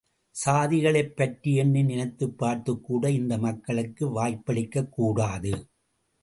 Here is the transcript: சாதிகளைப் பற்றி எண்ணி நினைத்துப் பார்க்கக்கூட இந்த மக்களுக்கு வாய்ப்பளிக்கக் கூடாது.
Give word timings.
சாதிகளைப் 0.45 1.15
பற்றி 1.15 1.55
எண்ணி 1.55 1.83
நினைத்துப் 1.83 2.43
பார்க்கக்கூட 2.43 3.07
இந்த 3.07 3.37
மக்களுக்கு 3.37 4.09
வாய்ப்பளிக்கக் 4.09 4.89
கூடாது. 4.89 5.67